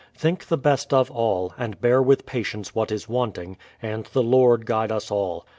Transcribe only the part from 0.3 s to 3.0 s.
the best of all, and bear with patience what